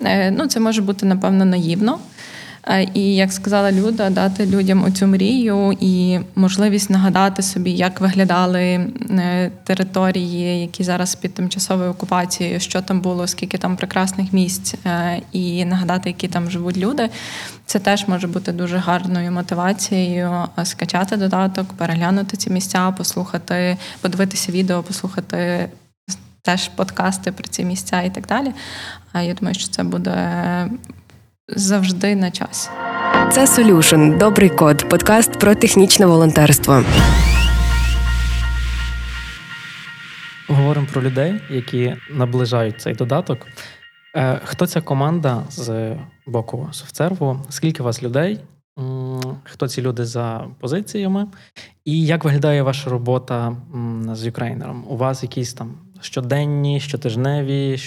[0.04, 2.00] Е, ну, Це може бути, напевно, наївно.
[2.70, 8.62] Е, і як сказала Люда, дати людям оцю мрію і можливість нагадати собі, як виглядали
[8.62, 14.76] е, території, які зараз під тимчасовою окупацією, що там було, скільки там прекрасних місць,
[15.32, 17.10] і нагадати, які там живуть люди.
[17.66, 24.84] Це теж може бути дуже гарною мотивацією скачати додаток, переглянути ці місця, послухати, подивитися відео,
[24.84, 25.70] послухати
[26.42, 28.52] теж подкасти про ці місця і так далі.
[29.14, 30.14] А я думаю, що це буде
[31.56, 32.70] завжди на часі.
[33.32, 34.18] Це Solution.
[34.18, 34.90] Добрий код.
[34.90, 36.84] Подкаст про технічне волонтерство.
[40.48, 43.48] Говоримо про людей, які наближають цей додаток.
[44.16, 45.96] Е, хто ця команда з
[46.28, 47.40] боку софтсерву?
[47.50, 48.40] Скільки у вас людей?
[49.44, 51.28] хто ці люди за позиціями,
[51.86, 53.58] і як виглядає ваша робота
[54.14, 54.86] з юкрейнером?
[54.88, 57.78] У вас якісь там щоденні, щотижневі,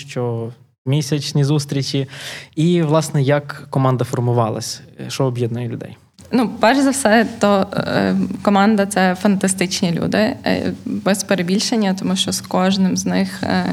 [0.90, 2.08] щомісячні зустрічі,
[2.56, 5.96] і, власне, як команда формувалась, що об'єднує людей?
[6.32, 12.32] Ну, перш за все, то е, команда це фантастичні люди, е, без перебільшення, тому що
[12.32, 13.64] з кожним з них е,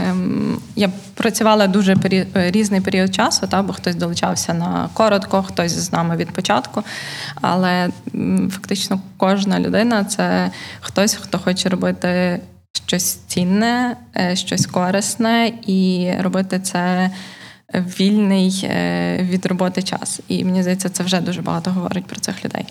[0.76, 2.28] я працювала дуже пері...
[2.34, 6.84] різний період часу, та, бо хтось долучався на коротко, хтось з нами від початку.
[7.42, 7.90] Але
[8.50, 10.52] фактично кожна людина це
[10.82, 12.40] хтось, хто хоче робити
[12.88, 17.12] щось цінне, е, щось корисне і робити це
[17.74, 20.20] вільний е, від роботи час.
[20.28, 22.66] І мені здається, це вже дуже багато говорить про цих людей.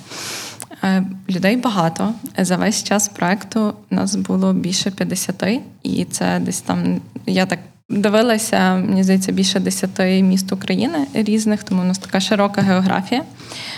[0.85, 2.15] Е, людей багато.
[2.39, 5.45] За весь час проекту нас було більше 50,
[5.83, 7.59] і це десь там я так.
[7.89, 13.23] Дивилася, мені здається, більше 10 міст України різних, тому у нас така широка географія.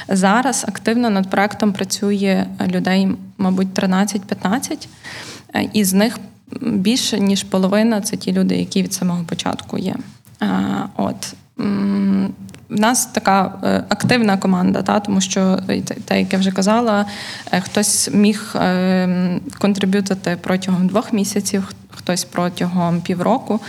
[0.08, 4.88] Зараз активно над проектом працює людей, мабуть, 13-15,
[5.54, 6.18] е, і з них
[6.60, 9.96] більше ніж половина це ті люди, які від самого початку є.
[10.96, 11.34] От
[12.68, 17.06] в нас така е, активна команда, та тому що е, те, як я вже казала,
[17.52, 18.54] е, хтось міг
[19.58, 23.60] контриб'ютити протягом двох місяців, хтось протягом півроку.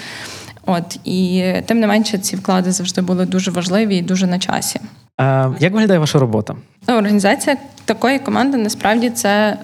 [0.65, 4.79] От і тим не менше, ці вклади завжди були дуже важливі і дуже на часі.
[5.17, 6.55] А, Як виглядає ваша робота?
[6.87, 9.57] Ну, організація такої команди насправді це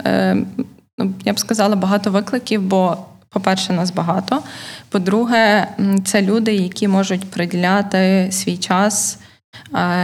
[0.98, 2.98] ну я б сказала багато викликів, бо
[3.30, 4.42] по-перше, нас багато.
[4.90, 5.68] По-друге,
[6.06, 9.25] це люди, які можуть приділяти свій час е,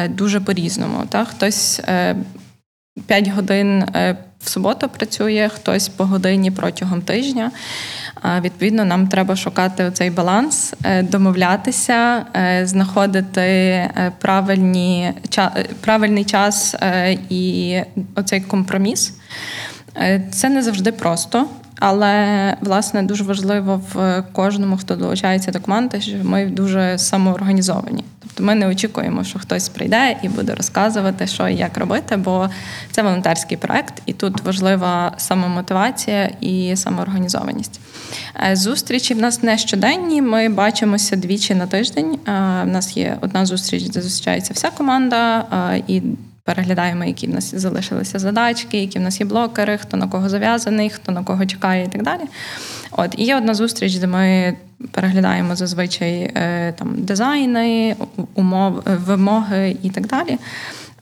[0.10, 1.04] дуже по-різному.
[1.10, 1.28] Так?
[1.28, 1.82] Хтось
[3.08, 7.52] 5 е, годин е, в суботу працює, хтось по годині протягом тижня.
[8.42, 12.26] Відповідно, нам треба шукати цей баланс, домовлятися,
[12.64, 15.14] знаходити правильні,
[15.82, 16.76] правильний час
[17.30, 17.78] і
[18.16, 19.14] оцей компроміс.
[20.32, 21.48] Це не завжди просто.
[21.84, 28.04] Але власне дуже важливо в кожному, хто долучається до команди, що ми дуже самоорганізовані.
[28.20, 32.50] Тобто ми не очікуємо, що хтось прийде і буде розказувати, що і як робити, бо
[32.92, 37.80] це волонтерський проект, і тут важлива самомотивація і самоорганізованість.
[38.52, 40.22] Е, зустрічі в нас не щоденні.
[40.22, 42.20] Ми бачимося двічі на тиждень.
[42.28, 42.32] Е,
[42.66, 46.02] нас є одна зустріч, де зустрічається вся команда е, і
[46.56, 50.90] переглядаємо, які в нас залишилися задачки, які в нас є блокери, хто на кого зав'язаний,
[50.90, 52.22] хто на кого чекає і так далі.
[52.92, 54.56] От і є одна зустріч, де ми
[54.92, 57.96] переглядаємо зазвичай е, там дизайни,
[58.34, 60.38] умов, вимоги і так далі.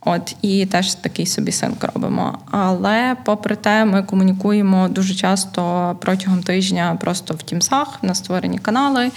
[0.06, 2.38] От і теж такий собі синк робимо.
[2.52, 9.12] Але попри те, ми комунікуємо дуже часто протягом тижня просто в тімсах на створені канали.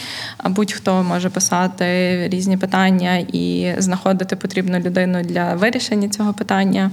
[0.44, 1.84] Будь-хто може писати
[2.28, 6.90] різні питання і знаходити потрібну людину для вирішення цього питання.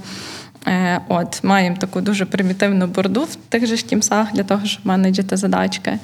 [0.66, 4.86] Е, от, маємо таку дуже примітивну борду в тих же ж тімсах для того, щоб
[4.86, 5.98] менеджити задачки.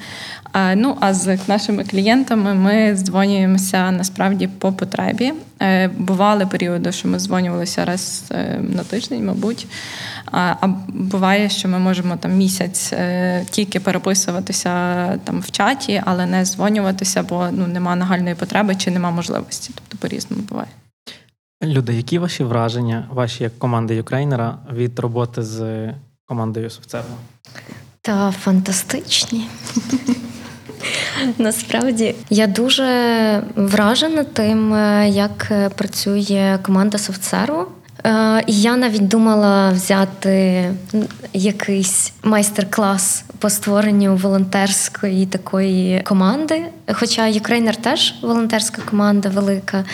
[0.53, 5.33] Е, ну а з нашими клієнтами ми дзвонюємося насправді по потребі.
[5.61, 8.23] Е, бували періоди, що ми дзвонювалися раз
[8.59, 9.67] на тиждень, мабуть.
[10.31, 12.93] А буває, що ми можемо там місяць
[13.49, 14.71] тільки переписуватися
[15.23, 19.71] там в чаті, але не дзвонюватися, бо ну нема нагальної потреби чи нема можливості.
[19.75, 20.67] Тобто по різному буває.
[21.63, 25.89] Люди, які ваші враження, ваші як команди Юкрейнера від роботи з
[26.25, 27.15] командою Софтсерва?
[28.01, 29.47] Та фантастичні.
[31.37, 37.65] Насправді я дуже вражена тим, е, як е, працює команда софтсерву.
[38.47, 40.63] Я навіть думала взяти
[41.33, 46.65] якийсь майстер-клас по створенню волонтерської такої команди.
[46.93, 49.85] Хоча Ukraїner теж волонтерська команда велика.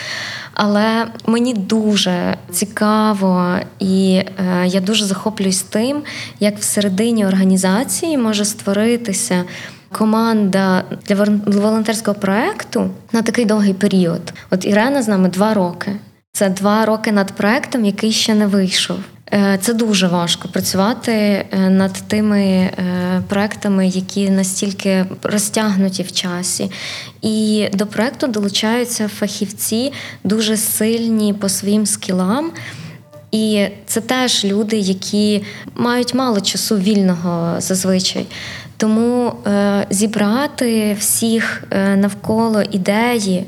[0.54, 6.02] Але мені дуже цікаво, і е, я дуже захоплююсь тим,
[6.40, 9.44] як всередині організації може створитися.
[9.92, 11.14] Команда для
[11.46, 14.32] волонтерського проекту на такий довгий період.
[14.50, 15.92] От Ірена з нами два роки.
[16.36, 18.96] Це два роки над проектом, який ще не вийшов.
[19.32, 22.72] Е, це дуже важко працювати е, над тими е,
[23.28, 26.70] проектами, які настільки розтягнуті в часі.
[27.22, 29.92] І до проекту долучаються фахівці
[30.24, 32.50] дуже сильні по своїм скілам.
[33.32, 35.44] І це теж люди, які
[35.74, 38.26] мають мало часу вільного зазвичай.
[38.76, 39.32] Тому
[39.90, 41.64] зібрати всіх
[41.96, 43.44] навколо ідеї.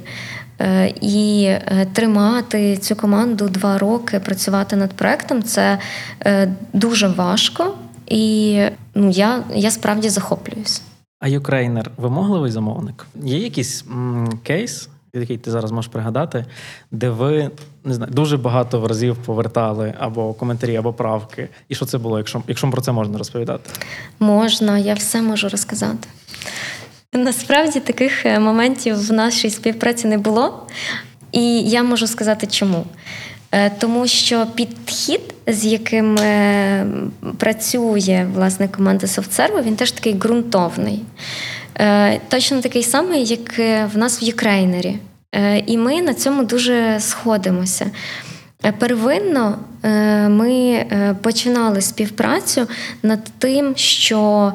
[0.60, 5.78] Е, і е, тримати цю команду два роки, працювати над проектом це
[6.26, 7.74] е, дуже важко,
[8.06, 8.60] і
[8.94, 10.82] ну я, я справді захоплююсь.
[11.20, 13.06] А Ukraїner вимогливий замовник?
[13.22, 14.88] Є якийсь м- кейс
[15.20, 16.44] який ти зараз можеш пригадати,
[16.90, 17.50] де ви
[17.84, 21.48] не знаю, дуже багато разів повертали або коментарі, або правки.
[21.68, 23.70] І що це було, якщо, якщо про це можна розповідати?
[24.20, 26.08] Можна, я все можу розказати.
[27.16, 30.66] Насправді таких е, моментів в нашій співпраці не було,
[31.32, 32.84] і я можу сказати чому.
[33.52, 36.86] Е, тому що підхід, з яким е,
[37.38, 41.02] працює власне команда SoftServe, він теж такий ґрунтовний.
[42.28, 43.58] Точно такий самий, як
[43.94, 44.98] в нас в Ukraїner і.
[45.66, 47.90] І ми на цьому дуже сходимося.
[48.78, 49.58] Первинно
[50.28, 50.84] ми
[51.22, 52.66] починали співпрацю
[53.02, 54.52] над тим, що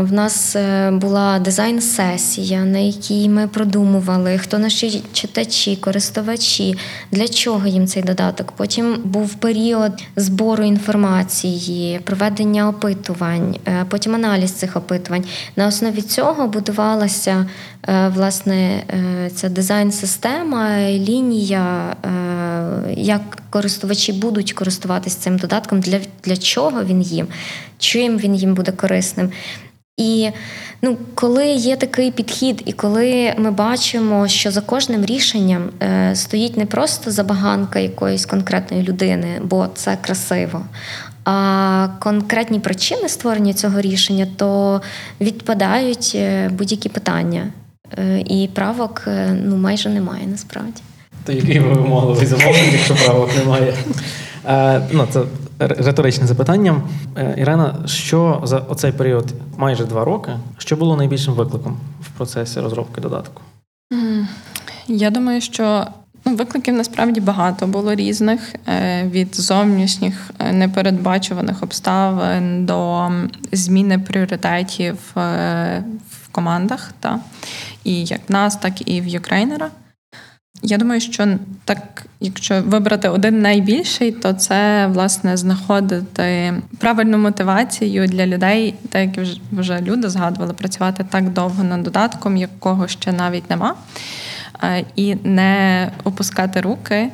[0.00, 0.56] в нас
[0.92, 6.78] була дизайн-сесія, на якій ми продумували, хто наші читачі, користувачі,
[7.10, 8.52] для чого їм цей додаток.
[8.52, 13.56] Потім був період збору інформації, проведення опитувань,
[13.88, 15.24] потім аналіз цих опитувань.
[15.56, 17.46] На основі цього будувалася
[18.14, 18.82] власне
[19.34, 21.96] ця дизайн-система, лінія,
[22.96, 27.26] як користувачі будуть користуватися цим додатком, для, для чого він їм,
[27.78, 29.30] чим він їм буде корисним.
[29.96, 30.30] І
[30.82, 36.56] ну, коли є такий підхід, і коли ми бачимо, що за кожним рішенням е, стоїть
[36.56, 40.62] не просто забаганка якоїсь конкретної людини, бо це красиво,
[41.24, 44.80] а конкретні причини створення цього рішення, то
[45.20, 47.52] відпадають е, будь-які питання.
[47.98, 50.82] Е, і правок е, ну, майже немає насправді.
[51.26, 53.74] То який ви вимогливий замовник, якщо правок немає?
[54.48, 55.22] Е, ну, Це
[55.58, 56.82] риторичне запитання.
[57.16, 62.60] Е, Ірена, що за оцей період майже два роки, що було найбільшим викликом в процесі
[62.60, 63.42] розробки додатку?
[64.88, 65.86] Я думаю, що
[66.24, 73.10] ну, викликів насправді багато було різних е, від зовнішніх непередбачуваних обставин до
[73.52, 77.20] зміни пріоритетів в командах, та
[77.84, 79.70] і як в нас, так і в Юкрейнера.
[80.62, 88.26] Я думаю, що так, якщо вибрати один найбільший, то це власне знаходити правильну мотивацію для
[88.26, 93.74] людей, так як вже люди згадували, працювати так довго над додатком, якого ще навіть нема,
[94.62, 97.08] е, і не опускати руки.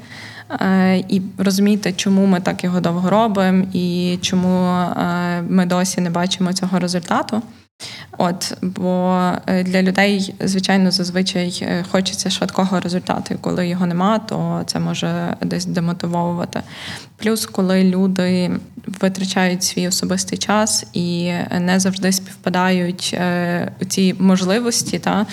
[0.60, 6.10] Е, і розуміти, чому ми так його довго робимо, і чому е, ми досі не
[6.10, 7.42] бачимо цього результату.
[8.18, 13.34] От, бо е, для людей, звичайно, зазвичай е, хочеться швидкого результату.
[13.34, 16.62] І коли його нема, то це може десь демотивовувати.
[17.16, 18.50] Плюс, коли люди
[19.00, 25.26] витрачають свій особистий час і не завжди співпадають е, ці можливості, та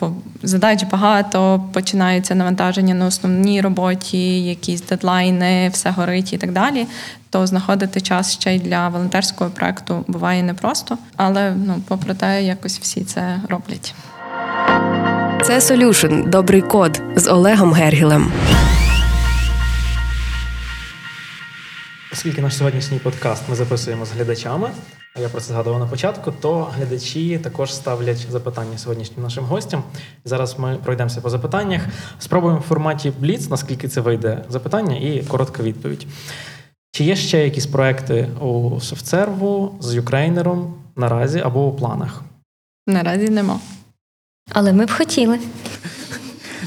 [0.00, 6.86] бо задач багато, починається навантаження на основній роботі, якісь дедлайни, все горить і так далі
[7.32, 12.78] то знаходити час ще й для волонтерського проекту буває непросто, але ну, попри те, якось
[12.78, 13.94] всі це роблять.
[15.42, 18.32] Це Solution Добрий код з Олегом Гергілем.
[22.12, 24.70] Оскільки наш сьогоднішній подкаст ми записуємо з глядачами,
[25.16, 29.82] а я про це згадував на початку, то глядачі також ставлять запитання сьогоднішнім нашим гостям.
[30.24, 31.82] Зараз ми пройдемося по запитаннях.
[32.18, 36.06] Спробуємо в форматі Бліц, наскільки це вийде запитання, і коротка відповідь.
[36.94, 42.22] Чи є ще якісь проекти у SoftServe у з Ukraїner ом наразі або у планах?
[42.86, 43.60] Наразі нема.
[44.52, 45.38] Але ми б хотіли.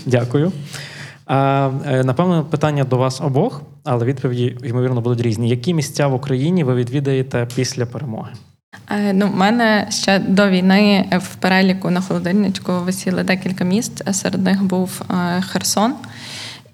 [0.05, 0.51] Дякую.
[1.29, 5.49] Е, Напевно, питання до вас обох, але відповіді, ймовірно, будуть різні.
[5.49, 8.31] Які місця в Україні ви відвідаєте після перемоги?
[8.91, 14.13] Е, ну, У мене ще до війни в переліку на холодильничку висіли декілька міст.
[14.15, 15.93] Серед них був е, Херсон.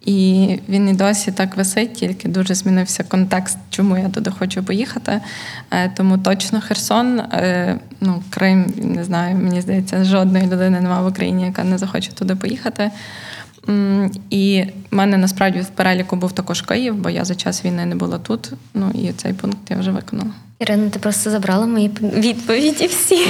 [0.05, 5.21] І він і досі так висить, тільки дуже змінився контекст, чому я туди хочу поїхати.
[5.71, 11.07] Е, тому точно Херсон, е, ну Крим, не знаю, мені здається, жодної людини немає в
[11.07, 12.91] Україні, яка не захоче туди поїхати.
[14.29, 17.95] І в мене насправді в переліку був також Київ, бо я за час війни не
[17.95, 18.53] була тут.
[18.73, 20.31] Ну і цей пункт я вже виконала.
[20.61, 23.27] Ірина, ти просто забрала мої відповіді всі.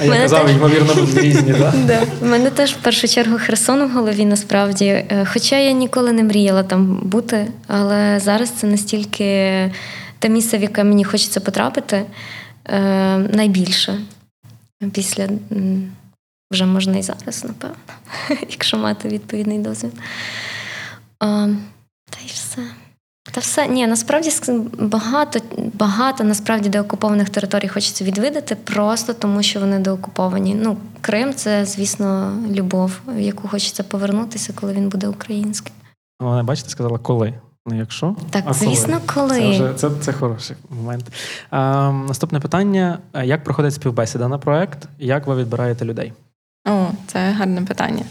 [0.00, 1.74] А я казав, ймовірно, будуть різні, так?
[2.22, 4.84] У мене теж в першу чергу Херсон в голові насправді.
[4.84, 9.24] Е, хоча я ніколи не мріяла там бути, але зараз це настільки
[10.18, 12.02] те місце, в яке мені хочеться потрапити,
[12.64, 13.98] е, найбільше
[14.92, 15.28] після
[16.50, 17.76] вже можна і зараз, напевно,
[18.50, 19.92] якщо мати відповідний досвід.
[22.10, 22.62] Та й все.
[23.30, 24.30] Та все ні, насправді
[24.78, 25.40] багато
[25.74, 30.54] багато насправді деокупованих територій хочеться відвідати, просто тому що вони деокуповані.
[30.54, 35.72] Ну, Крим це, звісно, любов, в яку хочеться повернутися, коли він буде українським.
[36.20, 37.34] Вона, бачите, сказала, коли.
[37.66, 38.16] Не якщо?
[38.30, 39.28] Так, а звісно, коли.
[39.28, 39.40] коли.
[39.40, 41.04] Це вже це, це хороший момент.
[41.50, 44.88] А, Наступне питання: як проходить співбесіда на проект?
[44.98, 46.12] Як ви відбираєте людей?
[46.68, 48.02] О, це гарне питання.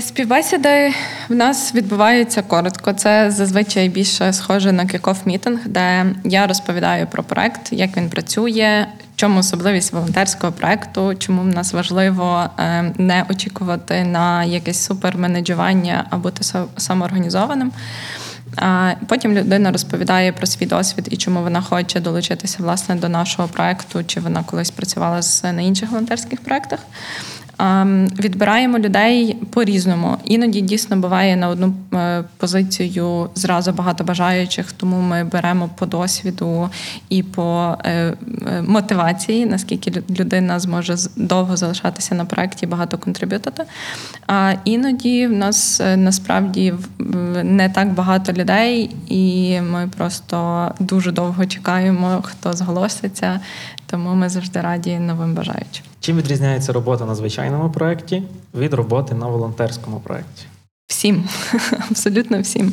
[0.00, 0.94] Співбесіди
[1.28, 2.92] в нас відбуваються коротко.
[2.92, 8.86] Це зазвичай більше схоже на кікоф мітинг, де я розповідаю про проект, як він працює,
[9.16, 16.16] чому особливість волонтерського проекту, чому в нас важливо е, не очікувати на якесь суперменеджування а
[16.16, 16.42] бути
[16.76, 17.72] самоорганізованим.
[19.06, 24.04] Потім людина розповідає про свій досвід і чому вона хоче долучитися власне до нашого проекту,
[24.04, 26.78] чи вона колись працювала на інших волонтерських проектах.
[28.18, 30.16] Відбираємо людей по-різному.
[30.24, 36.70] Іноді дійсно буває на одну е, позицію зразу багато бажаючих, тому ми беремо по досвіду
[37.08, 38.14] і по е, е,
[38.66, 43.64] мотивації, наскільки людина зможе довго залишатися на проєкті, багато контриб'ютити.
[44.26, 46.74] А іноді в нас насправді
[47.42, 53.40] не так багато людей, і ми просто дуже довго чекаємо, хто зголоситься.
[53.86, 55.89] Тому ми завжди раді новим бажаючим.
[56.00, 58.22] Чим відрізняється робота на звичайному проєкті
[58.54, 60.46] від роботи на волонтерському проєкті?
[60.86, 61.28] Всім,
[61.90, 62.72] абсолютно всім.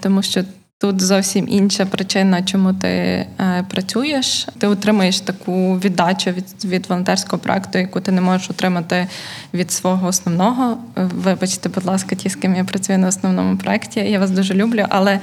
[0.00, 0.44] Тому що
[0.84, 3.26] тут зовсім інша причина, чому ти е,
[3.70, 4.46] працюєш.
[4.58, 9.06] Ти отримаєш таку віддачу від від волонтерського проекту, яку ти не можеш отримати
[9.54, 10.78] від свого основного.
[10.96, 14.00] Вибачте, будь ласка, ті, з ким я працюю на основному проєкті.
[14.00, 15.20] Я вас дуже люблю, але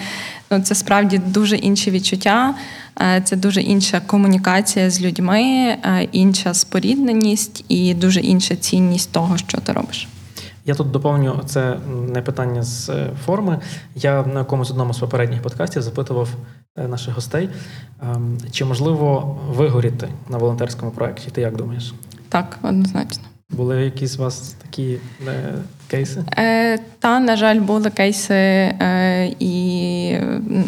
[0.51, 2.55] ну, це справді дуже інші відчуття.
[3.01, 9.37] Е, це дуже інша комунікація з людьми, е, інша спорідненість і дуже інша цінність того,
[9.37, 10.07] що ти робиш.
[10.65, 11.77] Я тут доповню це
[12.13, 13.59] не питання з е, форми.
[13.95, 16.29] Я на якомусь одному з попередніх подкастів запитував
[16.75, 17.49] наших гостей,
[18.01, 21.31] ем, чи можливо вигоріти на волонтерському проєкті.
[21.31, 21.93] Ти як думаєш?
[22.29, 23.23] Так, однозначно.
[23.49, 24.97] Були якісь у вас такі
[25.27, 25.53] е,
[25.87, 26.23] кейси?
[26.37, 30.15] Е, Та, на жаль, були кейси, е, і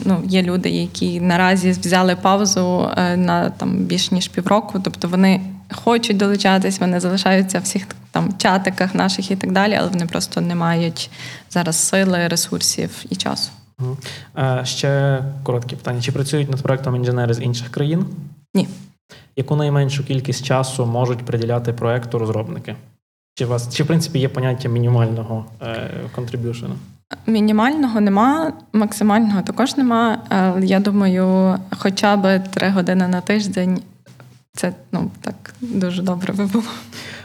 [0.06, 4.80] ну, є люди, які наразі взяли паузу е, на там більш ніж півроку.
[4.84, 5.42] Тобто вони
[5.72, 10.42] хочуть долучатись, вони залишаються в всіх там чатиках наших і так далі, але вони просто
[10.42, 11.10] не мають
[11.50, 13.52] зараз сили, ресурсів і часу.
[14.38, 18.06] Е, ще коротке питання: чи працюють над проектом інженери з інших країн?
[18.54, 18.68] Ні
[19.36, 22.76] яку найменшу кількість часу можуть приділяти проекту розробники?
[23.36, 25.46] Чи у вас чи в принципі є поняття мінімального
[26.16, 26.76] контриб'юшену?
[27.28, 30.18] Мінімального нема, максимального також нема.
[30.62, 33.82] Я думаю, хоча б три години на тиждень
[34.56, 36.64] це ну так дуже добре би було.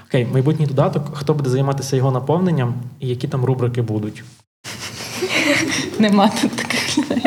[0.08, 1.16] Окей, майбутній додаток.
[1.16, 4.24] Хто буде займатися його наповненням і які там рубрики будуть?
[5.98, 7.22] Нема тут таких людей.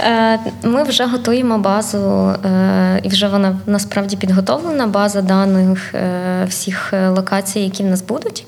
[0.00, 6.92] Е, ми вже готуємо базу, е, і вже вона насправді підготовлена, база даних е, всіх
[6.92, 8.46] локацій, які в нас будуть.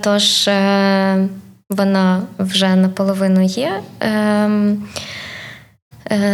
[0.00, 0.46] Тож
[1.70, 3.80] вона вже наполовину є.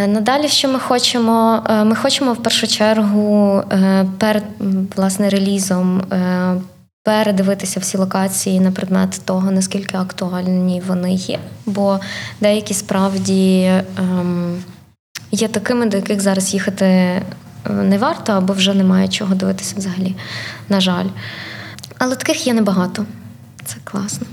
[0.07, 1.62] Надалі, що ми хочемо?
[1.85, 3.62] Ми хочемо в першу чергу
[4.18, 4.45] перед
[4.97, 6.03] власне релізом
[7.05, 11.39] передивитися всі локації на предмет того, наскільки актуальні вони є.
[11.66, 12.01] Бо
[12.41, 14.62] деякі справді ем,
[15.31, 17.22] є такими, до яких зараз їхати е,
[17.70, 20.14] не варто, або вже немає чого дивитися взагалі.
[20.68, 21.07] На жаль.
[21.99, 23.07] Але таких є небагато.
[23.64, 24.27] Це класно.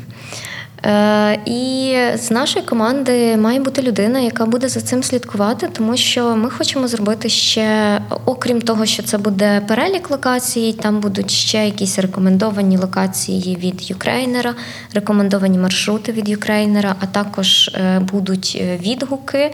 [0.86, 6.36] Е, і з нашої команди має бути людина, яка буде за цим слідкувати, тому що
[6.36, 12.00] ми хочемо зробити ще, окрім того, що це буде перелік локацій, там будуть ще якісь
[12.00, 14.56] рекомендовані локації від Юкрейнера,
[14.94, 19.52] рекомендовані маршрути від Юкрейнера, а також е, будуть е, відгуки.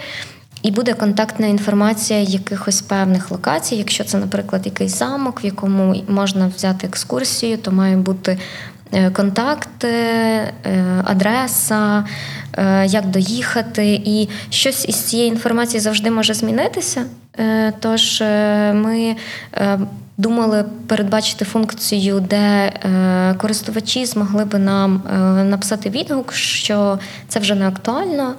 [0.63, 3.75] І буде контактна інформація якихось певних локацій.
[3.75, 8.37] Якщо це, наприклад, якийсь замок, в якому можна взяти екскурсію, то має бути
[9.13, 10.53] контакти, е,
[11.05, 12.05] адреса,
[12.57, 17.05] е, як доїхати, і щось із цієї інформації завжди може змінитися.
[17.79, 18.21] Тож
[18.73, 19.15] ми
[20.17, 22.71] думали передбачити функцію, де
[23.37, 25.01] користувачі змогли би нам
[25.49, 28.33] написати відгук, що це вже не актуально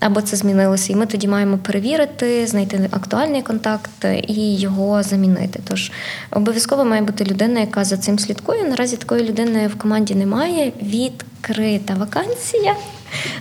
[0.00, 5.60] або це змінилося, і ми тоді маємо перевірити, знайти актуальний контакт і його замінити.
[5.68, 5.92] Тож
[6.30, 8.64] обов'язково має бути людина, яка за цим слідкує.
[8.64, 10.72] Наразі такої людини в команді немає.
[10.82, 12.76] Відкрита вакансія.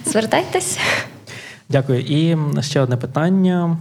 [0.06, 0.80] Звертайтеся.
[1.70, 2.00] Дякую.
[2.00, 3.78] І ще одне питання: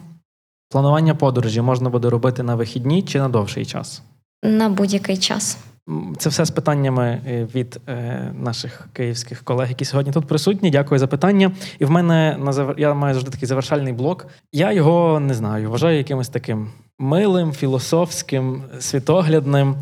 [0.71, 4.03] планування подорожі можна буде робити на вихідні чи на довший час?
[4.43, 5.59] На будь-який час.
[6.19, 10.71] Це все з питаннями е, від е, наших київських колег, які сьогодні тут присутні.
[10.71, 11.53] Дякую за питання.
[11.79, 14.27] І в мене на я маю завжди такий завершальний блок.
[14.53, 16.69] Я його не знаю, вважаю якимось таким
[16.99, 19.77] милим, філософським, світоглядним.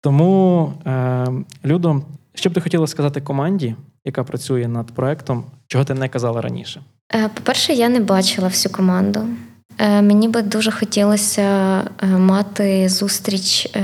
[0.00, 1.26] Тому, е,
[1.64, 2.02] Людо,
[2.34, 3.74] що б ти хотіла сказати команді,
[4.04, 6.80] яка працює над проектом, чого ти не казала раніше?
[7.34, 9.20] По-перше, я не бачила всю команду.
[9.82, 11.42] Е, мені би дуже хотілося
[12.02, 13.80] е, мати зустріч, е,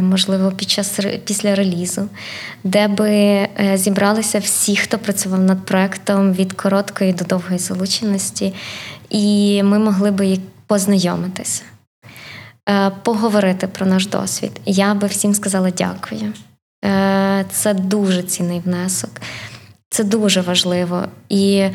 [0.00, 2.08] можливо, під час після релізу,
[2.64, 8.54] де би зібралися всі, хто працював над проектом від короткої до довгої залученості,
[9.10, 11.62] і ми могли би познайомитися,
[13.02, 14.60] поговорити про наш досвід.
[14.66, 16.32] Я би всім сказала дякую.
[17.50, 19.10] Це дуже цінний внесок,
[19.90, 21.04] це дуже важливо.
[21.28, 21.68] І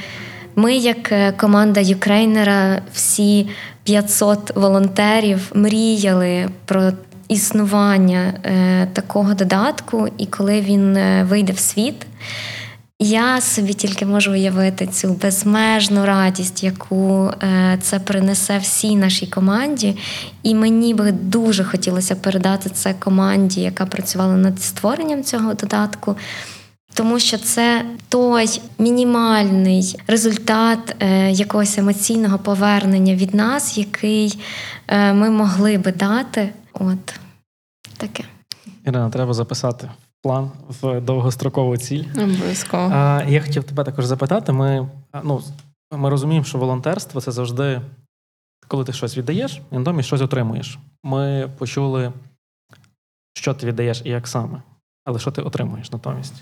[0.55, 3.47] ми, як е, команда Юкрейнера, всі
[3.83, 6.91] 500 волонтерів мріяли про
[7.27, 12.05] існування е, такого додатку, і коли він е, вийде в світ.
[12.99, 17.31] Я собі тільки можу уявити цю безмежну радість, яку
[17.81, 19.97] це принесе всій нашій команді.
[20.43, 26.15] І мені би дуже хотілося передати це команді, яка працювала над створенням цього додатку
[26.93, 34.39] тому що це той мінімальний результат е, якогось емоційного повернення від нас, який
[34.87, 36.53] е, ми могли би дати.
[36.73, 37.19] От
[37.97, 38.23] таке.
[38.85, 39.89] Ірина, треба записати
[40.21, 42.03] план в довгострокову ціль.
[42.17, 42.89] Обов'язково.
[42.93, 44.51] А, Я хотів тебе також запитати.
[44.51, 44.89] Ми
[45.23, 45.41] ну,
[45.91, 47.81] ми розуміємо, що волонтерство це завжди,
[48.67, 50.79] коли ти щось віддаєш, і натомість щось отримуєш.
[51.03, 52.13] Ми почули,
[53.33, 54.61] що ти віддаєш і як саме,
[55.05, 56.33] але що ти отримуєш натомість.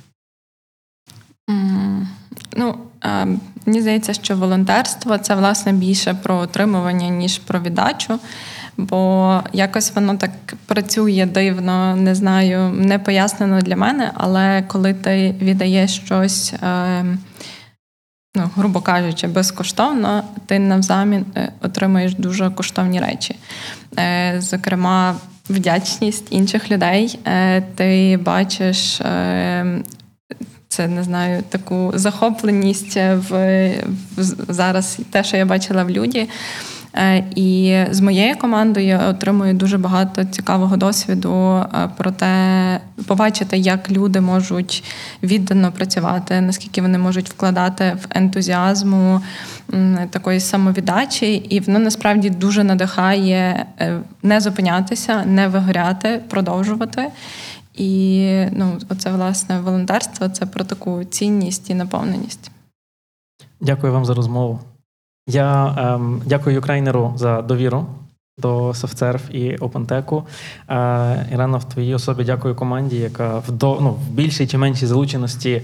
[2.57, 2.75] Ну,
[3.65, 8.19] мені здається, що волонтерство це власне більше про отримування, ніж про віддачу.
[8.77, 10.31] Бо якось воно так
[10.65, 17.03] працює дивно, не знаю, не пояснено для мене, але коли ти віддаєш щось, е,
[18.35, 23.35] ну, грубо кажучи, безкоштовно, ти навзамін е, отримуєш дуже коштовні речі.
[23.99, 25.15] Е, зокрема,
[25.49, 27.19] вдячність інших людей.
[27.75, 29.01] Ти бачиш
[30.71, 33.29] це не знаю, таку захопленість в,
[34.17, 36.29] в зараз те, що я бачила в люді.
[36.95, 43.57] Е, і з моєю командою я отримую дуже багато цікавого досвіду е, про те, побачити,
[43.57, 44.83] як люди можуть
[45.23, 49.21] віддано працювати, наскільки вони можуть вкладати в ентузіазму
[50.09, 57.07] такої самовіддачі, і воно насправді дуже надихає е, не зупинятися, не вигоряти, продовжувати.
[57.73, 62.51] І ну, оце власне волонтерство це про таку цінність і наповненість.
[63.61, 64.59] Дякую вам за розмову.
[65.27, 67.85] Я ем, дякую Юкрайнеру за довіру
[68.37, 70.23] до SoftServe і OpenTech.
[70.69, 74.87] Е, Ірена, в твоїй особі дякую команді, яка в до, ну, в більшій чи меншій
[74.87, 75.61] залученості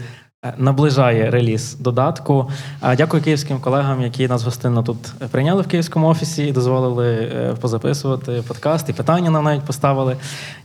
[0.58, 2.50] наближає реліз додатку.
[2.98, 4.98] Дякую київським колегам, які нас гостинно тут
[5.32, 10.18] прийняли в київському офісі і дозволили е, позаписувати подкаст і питання нам навіть поставили.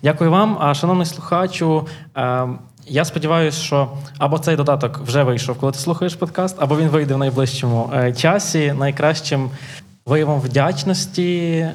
[0.02, 0.56] Дякую вам.
[0.60, 1.86] А шановний слухачу.
[2.16, 2.48] Е,
[2.86, 7.14] я сподіваюся, що або цей додаток вже вийшов, коли ти слухаєш подкаст, або він вийде
[7.14, 8.74] в найближчому часі.
[8.78, 9.50] Найкращим
[10.06, 11.66] виявом вдячності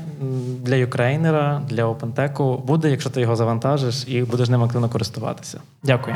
[0.62, 5.62] для юкрейнера, для OpenTech буде, якщо ти його завантажиш і будеш ним активно користуватися.
[5.84, 6.16] Дякую.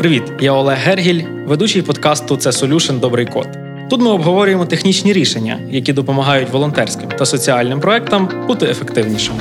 [0.00, 3.48] Привіт, я Олег Гергіль, ведучий подкасту Це Solution Добрий код.
[3.90, 9.38] Тут ми обговорюємо технічні рішення, які допомагають волонтерським та соціальним проектам бути ефективнішими.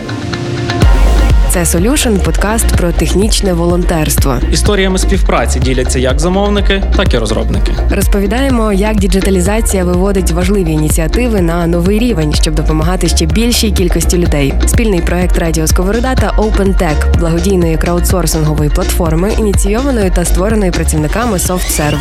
[1.51, 4.37] Це Solution– подкаст про технічне волонтерство.
[4.51, 7.73] Історіями співпраці діляться як замовники, так і розробники.
[7.91, 14.53] Розповідаємо, як діджиталізація виводить важливі ініціативи на новий рівень, щоб допомагати ще більшій кількості людей.
[14.67, 21.99] Спільний проект Радіо Сковорода та OpenTech– благодійної краудсорсингової платформи, ініційованої та створеної працівниками SoftServe.